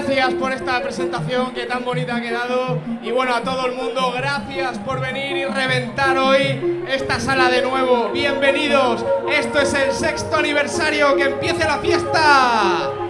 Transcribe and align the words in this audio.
gracias 0.00 0.34
por 0.34 0.50
esta 0.50 0.82
presentación 0.82 1.52
que 1.52 1.66
tan 1.66 1.84
bonita 1.84 2.16
ha 2.16 2.20
quedado. 2.20 2.80
Y 3.00 3.12
bueno, 3.12 3.32
a 3.32 3.42
todo 3.42 3.66
el 3.66 3.74
mundo, 3.74 4.12
gracias 4.12 4.76
por 4.78 5.00
venir 5.00 5.36
y 5.36 5.44
reventar 5.44 6.18
hoy 6.18 6.82
esta 6.88 7.20
sala 7.20 7.48
de 7.48 7.62
nuevo. 7.62 8.10
Bienvenidos, 8.12 9.04
esto 9.30 9.60
es 9.60 9.72
el 9.74 9.92
sexto 9.92 10.36
aniversario, 10.36 11.14
que 11.14 11.22
empiece 11.22 11.64
la 11.64 11.78
fiesta. 11.78 13.03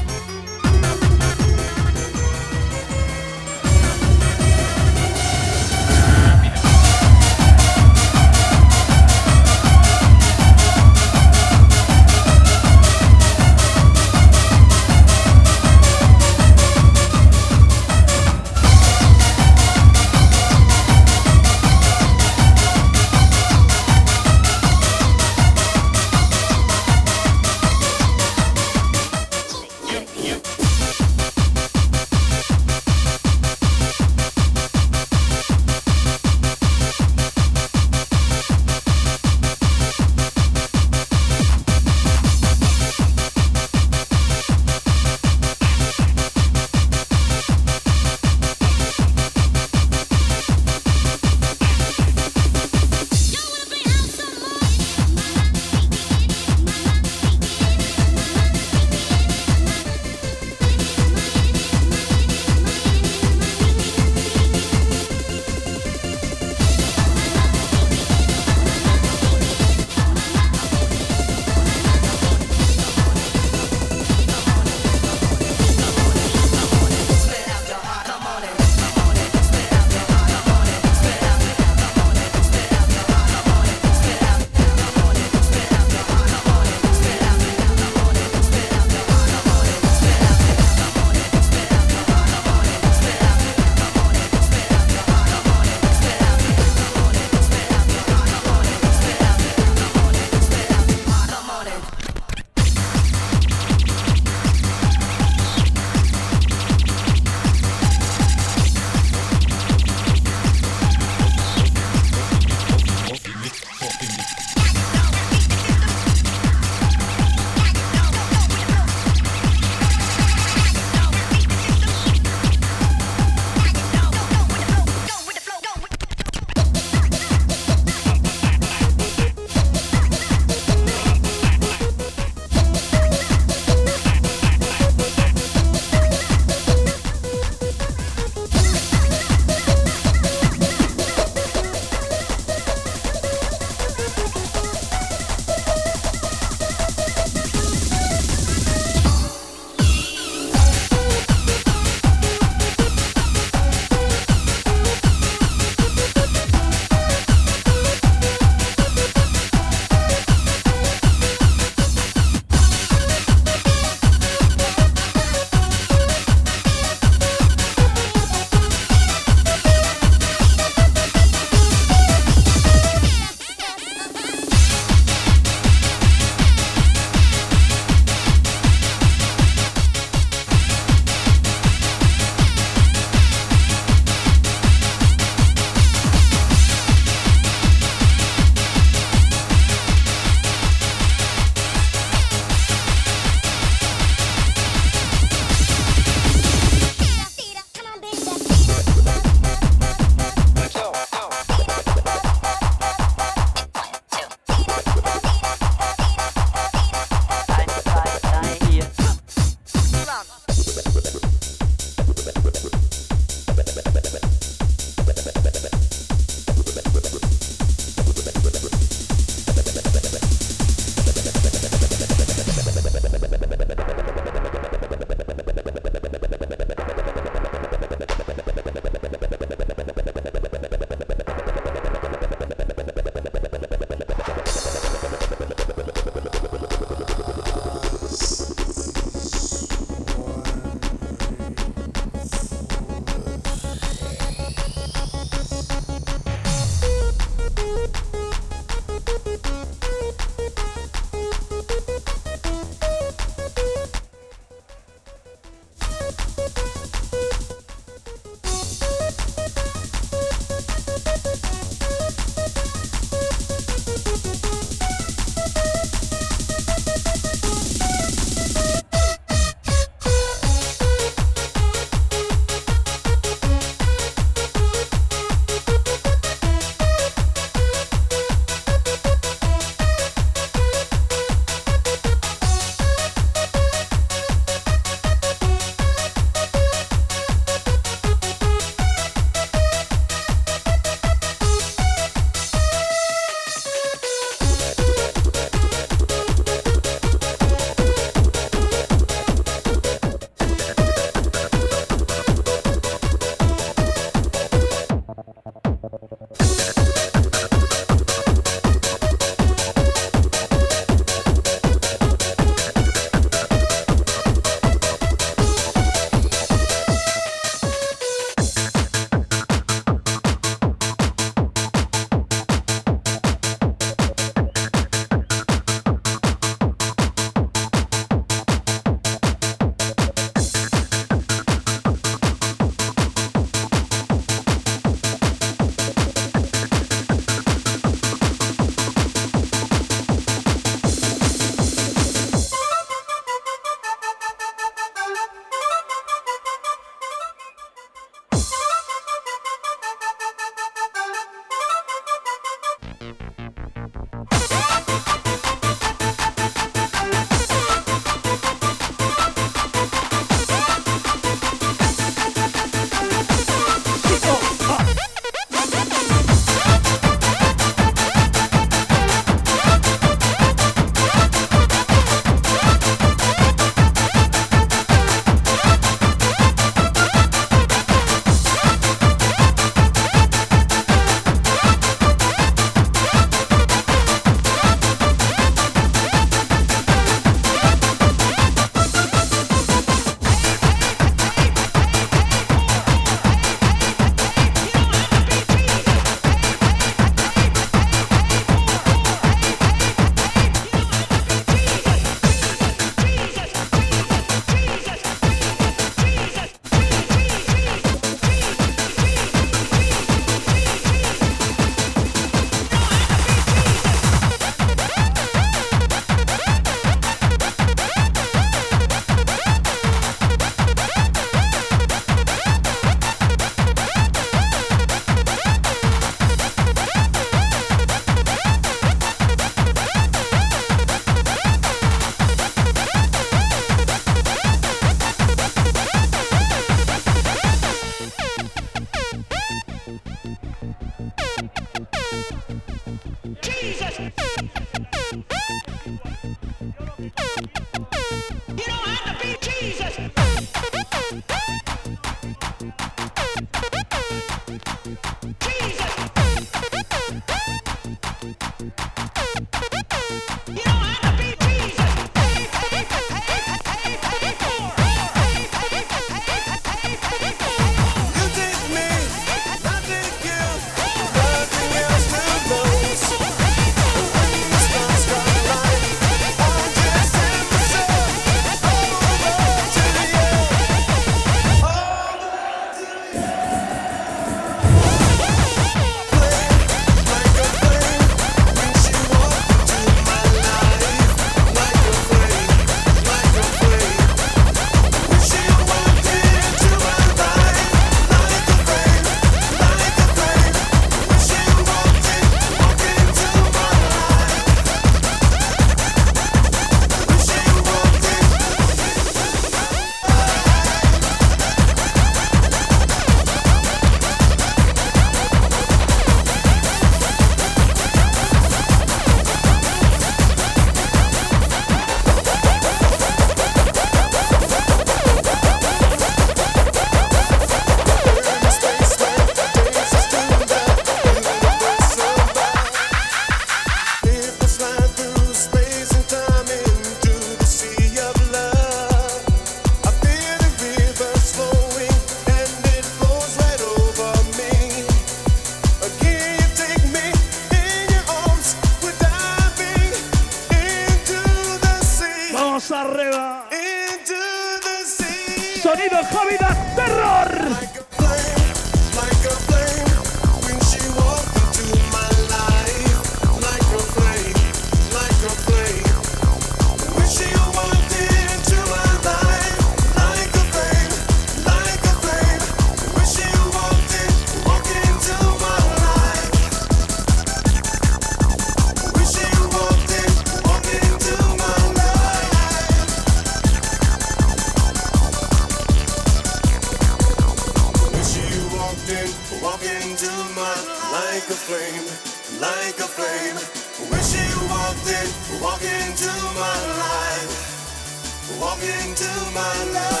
into 598.63 599.09
my 599.33 599.63
life. 599.73 600.00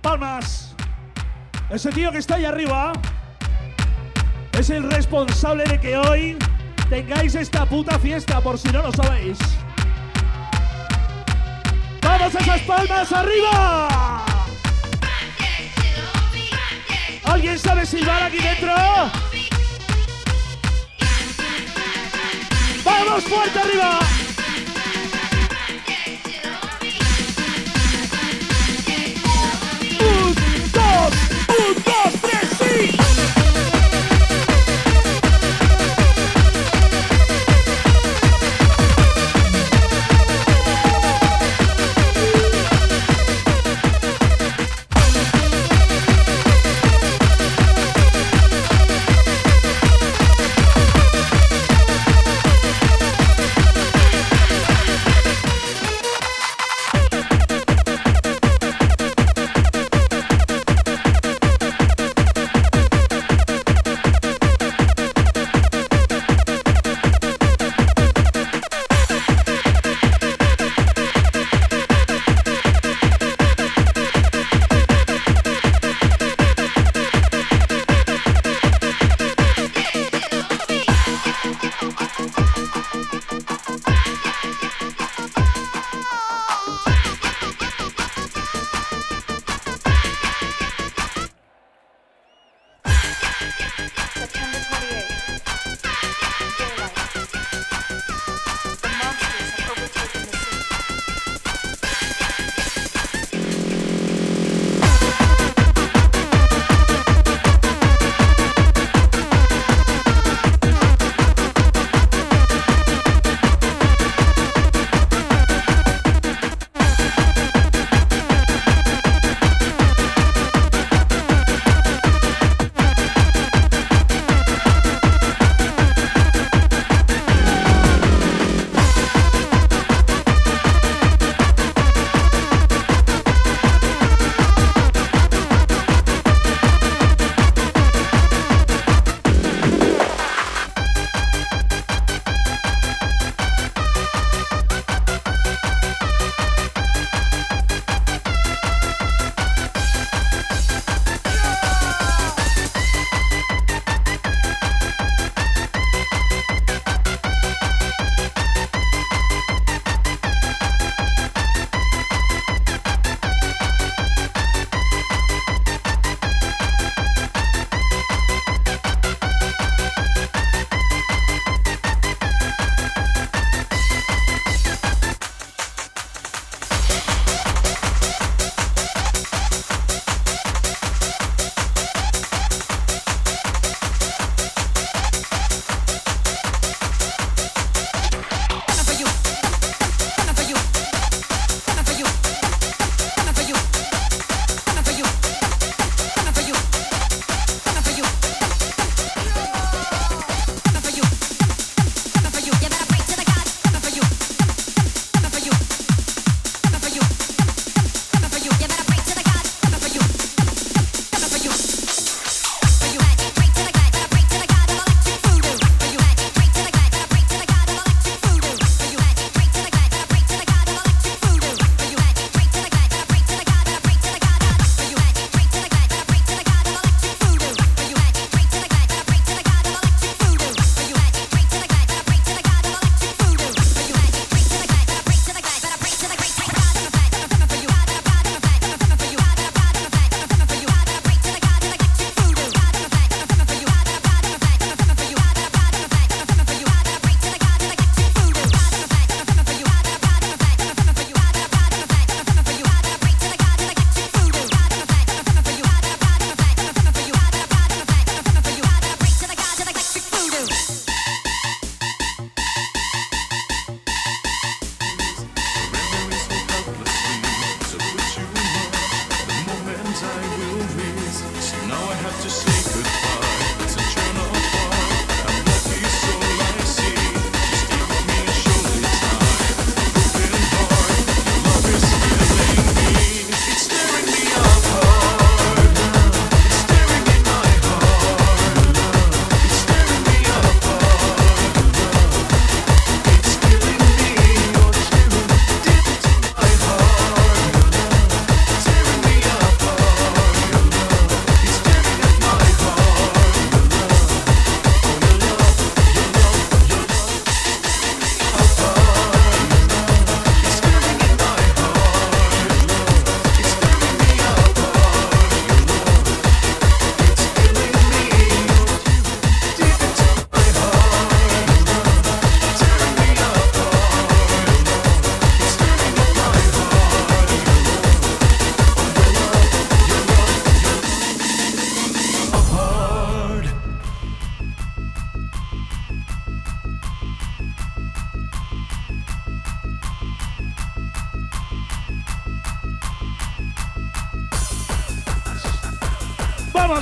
Palmas. 0.00 0.74
Ese 1.70 1.90
tío 1.90 2.12
que 2.12 2.18
está 2.18 2.34
ahí 2.34 2.44
arriba 2.44 2.92
es 4.52 4.70
el 4.70 4.90
responsable 4.90 5.64
de 5.64 5.80
que 5.80 5.96
hoy 5.96 6.36
tengáis 6.90 7.34
esta 7.34 7.64
puta 7.64 7.98
fiesta, 7.98 8.40
por 8.40 8.58
si 8.58 8.68
no 8.68 8.82
lo 8.82 8.92
sabéis. 8.92 9.38
¡Vamos 12.02 12.34
esas 12.34 12.60
palmas 12.62 13.12
arriba! 13.12 14.24
¿Alguien 17.24 17.58
sabe 17.58 17.86
si 17.86 17.98
silbar 17.98 18.22
aquí 18.24 18.38
dentro? 18.38 18.74
¡Vamos 22.84 23.24
fuerte 23.24 23.58
arriba! 23.58 24.21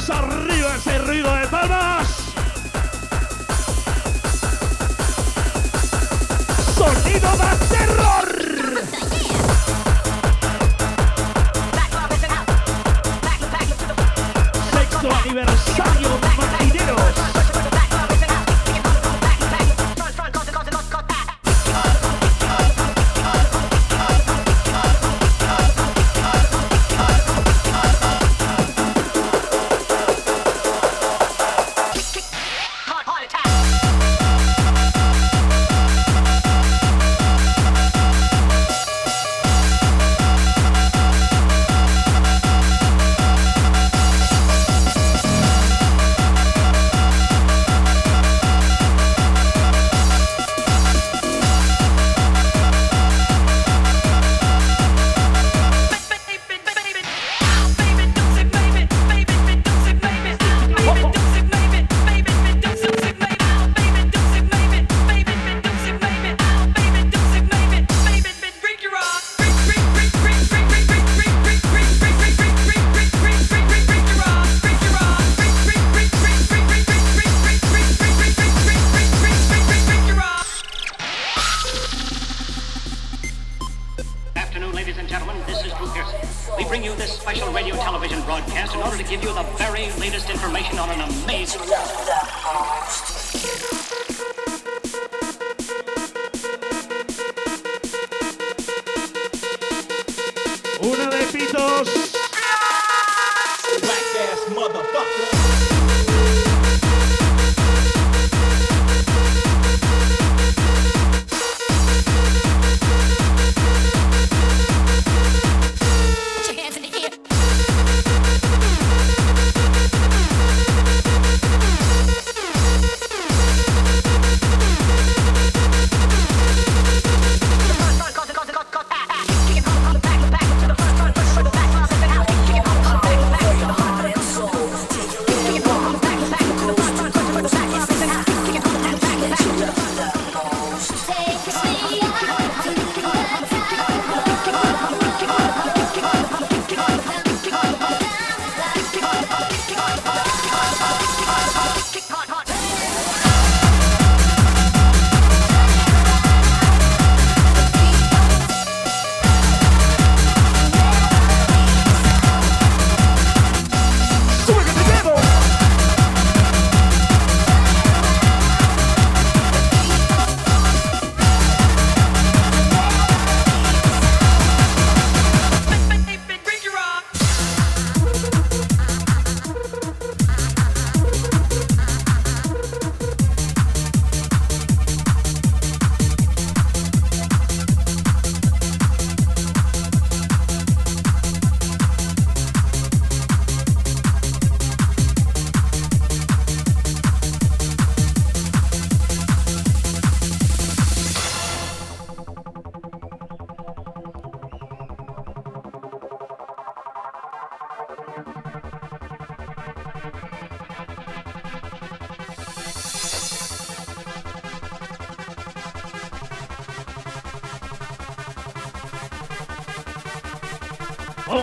Vamos 0.00 0.10
arriba 0.10 0.76
ese 0.76 0.98
ruido 0.98 1.34
de 1.34 1.46
palmas. 1.48 2.29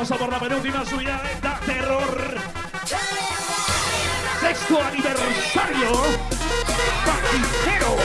Vamos 0.09 0.21
a 0.21 0.25
por 0.25 0.33
la 0.33 0.39
penúltima 0.39 0.85
subida 0.85 1.21
de 1.21 1.65
Terror. 1.65 2.35
Sexto 4.39 4.81
aniversario. 4.81 5.91
Paquiceros. 7.05 7.99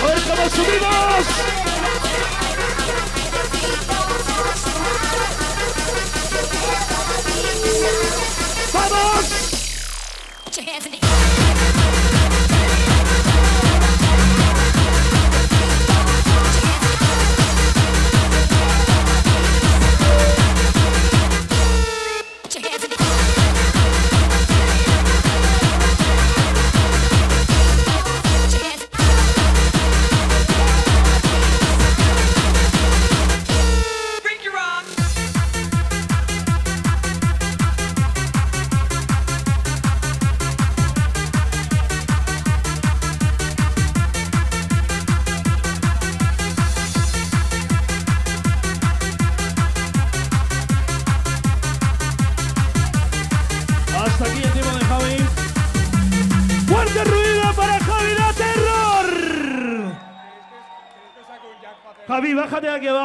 A 0.00 0.06
ver 0.06 0.22
cómo 0.22 0.48
subimos. 0.48 1.73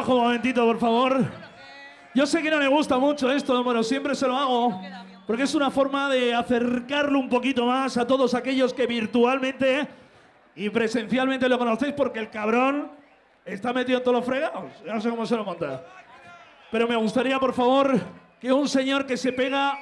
Abajo 0.00 0.14
un 0.14 0.22
momentito, 0.22 0.64
por 0.64 0.78
favor. 0.78 1.24
Yo 2.14 2.26
sé 2.26 2.42
que 2.42 2.50
no 2.50 2.58
le 2.58 2.68
gusta 2.68 2.96
mucho 2.96 3.30
esto, 3.30 3.62
pero 3.62 3.82
siempre 3.82 4.14
se 4.14 4.26
lo 4.26 4.34
hago. 4.34 4.80
Porque 5.26 5.42
es 5.42 5.54
una 5.54 5.70
forma 5.70 6.08
de 6.08 6.34
acercarlo 6.34 7.18
un 7.18 7.28
poquito 7.28 7.66
más 7.66 7.98
a 7.98 8.06
todos 8.06 8.32
aquellos 8.32 8.72
que 8.72 8.86
virtualmente 8.86 9.86
y 10.56 10.70
presencialmente 10.70 11.48
lo 11.50 11.58
conocéis, 11.58 11.92
porque 11.92 12.18
el 12.18 12.30
cabrón 12.30 12.90
está 13.44 13.74
metido 13.74 13.98
en 13.98 14.04
todos 14.04 14.16
los 14.16 14.24
fregados. 14.24 14.64
No 14.86 15.00
sé 15.02 15.10
cómo 15.10 15.26
se 15.26 15.36
lo 15.36 15.44
monta. 15.44 15.84
Pero 16.70 16.88
me 16.88 16.96
gustaría, 16.96 17.38
por 17.38 17.52
favor, 17.52 18.00
que 18.40 18.50
un 18.50 18.68
señor 18.68 19.04
que 19.04 19.18
se 19.18 19.34
pega 19.34 19.78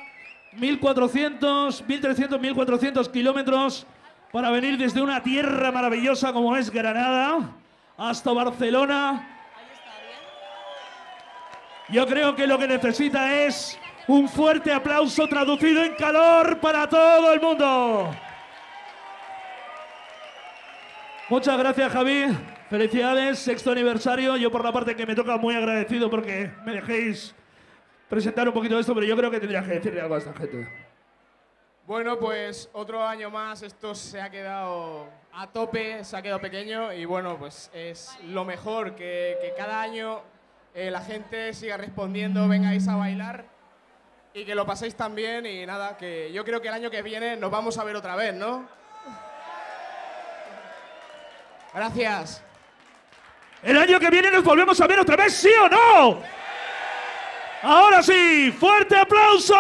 1400, 0.55 1.87
1300, 1.87 2.41
1400 2.41 3.09
kilómetros 3.09 3.87
para 4.33 4.51
venir 4.51 4.77
desde 4.79 5.01
una 5.01 5.23
tierra 5.23 5.71
maravillosa 5.71 6.33
como 6.33 6.57
es 6.57 6.71
Granada 6.71 7.53
hasta 7.97 8.33
Barcelona. 8.33 9.38
Yo 11.91 12.07
creo 12.07 12.37
que 12.37 12.47
lo 12.47 12.59
que 12.59 12.67
necesita 12.67 13.47
es 13.47 13.79
un 14.07 14.29
fuerte 14.29 14.71
aplauso 14.73 15.27
traducido 15.27 15.83
en 15.83 15.95
calor 15.95 16.61
para 16.61 16.87
todo 16.87 17.33
el 17.33 17.41
mundo. 17.41 18.15
Muchas 21.31 21.59
gracias, 21.59 21.91
Javi. 21.91 22.27
Felicidades, 22.69 23.39
sexto 23.39 23.73
aniversario. 23.73 24.37
Yo 24.37 24.51
por 24.51 24.63
la 24.63 24.71
parte 24.71 24.95
que 24.95 25.07
me 25.07 25.15
toca 25.15 25.39
muy 25.39 25.55
agradecido 25.55 26.11
porque 26.11 26.51
me 26.65 26.73
dejéis 26.73 27.35
presentar 28.09 28.47
un 28.47 28.53
poquito 28.53 28.75
de 28.75 28.83
esto, 28.83 28.95
pero 28.95 29.07
yo 29.07 29.17
creo 29.17 29.31
que 29.31 29.41
tendría 29.41 29.63
que 29.63 29.71
decirle 29.71 30.03
algo 30.03 30.15
a 30.15 30.19
esta 30.19 30.35
gente. 30.35 30.69
Bueno, 31.87 32.19
pues 32.19 32.69
otro 32.75 33.03
año 33.03 33.31
más, 33.31 33.63
esto 33.63 33.95
se 33.95 34.21
ha 34.21 34.29
quedado 34.29 35.09
a 35.33 35.47
tope, 35.47 36.05
se 36.05 36.17
ha 36.19 36.21
quedado 36.21 36.39
pequeño 36.39 36.93
y 36.93 37.07
bueno, 37.07 37.39
pues 37.39 37.71
es 37.73 38.19
lo 38.25 38.45
mejor 38.45 38.95
que, 38.95 39.39
que 39.41 39.55
cada 39.57 39.81
año 39.81 40.21
eh, 40.79 40.93
la 40.93 41.01
gente 41.01 41.53
siga 41.55 41.77
respondiendo, 41.77 42.47
vengáis 42.47 42.87
a 42.87 42.95
bailar 42.95 43.47
y 44.33 44.45
que 44.45 44.55
lo 44.55 44.65
paséis 44.65 44.95
tan 44.95 45.17
bien 45.17 45.45
y 45.45 45.67
nada, 45.67 45.97
que 45.97 46.31
yo 46.33 46.45
creo 46.45 46.63
que 46.63 46.69
el 46.69 46.75
año 46.75 46.89
que 46.89 47.03
viene 47.03 47.37
nos 47.37 47.51
vamos 47.51 47.79
a 47.79 47.83
ver 47.83 47.97
otra 47.97 48.15
vez, 48.15 48.33
¿no? 48.33 48.69
Gracias. 51.75 52.45
El 53.61 53.77
año 53.77 53.99
que 53.99 54.09
viene 54.09 54.31
nos 54.31 54.45
volvemos 54.45 54.81
a 54.81 54.87
ver 54.87 55.01
otra 55.01 55.17
vez, 55.17 55.35
¿sí 55.35 55.51
o 55.61 55.69
no? 55.69 56.23
Ahora 57.63 58.01
sí, 58.01 58.55
fuerte 58.57 58.97
aplauso. 58.97 59.57